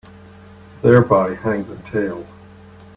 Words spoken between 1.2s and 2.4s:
hangs a tale